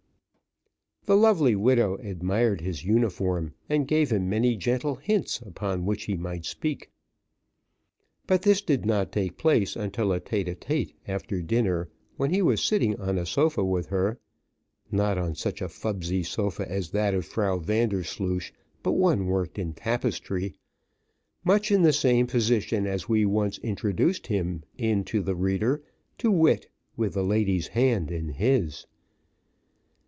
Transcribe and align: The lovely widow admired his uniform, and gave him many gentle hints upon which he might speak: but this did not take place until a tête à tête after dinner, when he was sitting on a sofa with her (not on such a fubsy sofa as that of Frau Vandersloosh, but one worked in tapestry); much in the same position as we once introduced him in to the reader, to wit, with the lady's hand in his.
The 1.05 1.17
lovely 1.17 1.55
widow 1.57 1.95
admired 1.95 2.61
his 2.61 2.85
uniform, 2.85 3.53
and 3.67 3.87
gave 3.87 4.11
him 4.11 4.29
many 4.29 4.55
gentle 4.55 4.95
hints 4.95 5.41
upon 5.41 5.85
which 5.85 6.03
he 6.05 6.15
might 6.15 6.45
speak: 6.45 6.89
but 8.27 8.43
this 8.43 8.61
did 8.61 8.85
not 8.85 9.11
take 9.11 9.35
place 9.37 9.75
until 9.75 10.13
a 10.13 10.21
tête 10.21 10.47
à 10.47 10.55
tête 10.55 10.93
after 11.09 11.41
dinner, 11.41 11.89
when 12.15 12.29
he 12.29 12.41
was 12.41 12.63
sitting 12.63 12.97
on 12.97 13.17
a 13.17 13.25
sofa 13.25 13.61
with 13.65 13.87
her 13.87 14.19
(not 14.89 15.17
on 15.17 15.35
such 15.35 15.61
a 15.61 15.67
fubsy 15.67 16.23
sofa 16.25 16.69
as 16.71 16.91
that 16.91 17.13
of 17.13 17.25
Frau 17.25 17.57
Vandersloosh, 17.57 18.51
but 18.81 18.93
one 18.93 19.25
worked 19.25 19.59
in 19.59 19.73
tapestry); 19.73 20.53
much 21.43 21.71
in 21.71 21.81
the 21.81 21.91
same 21.91 22.25
position 22.25 22.87
as 22.87 23.09
we 23.09 23.25
once 23.25 23.57
introduced 23.57 24.27
him 24.27 24.63
in 24.77 25.03
to 25.03 25.21
the 25.21 25.35
reader, 25.35 25.83
to 26.19 26.31
wit, 26.31 26.69
with 26.95 27.15
the 27.15 27.23
lady's 27.23 27.67
hand 27.69 28.11
in 28.11 28.29
his. 28.29 28.85